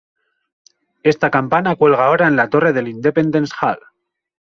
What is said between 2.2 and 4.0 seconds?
en la torre del Independence Hall.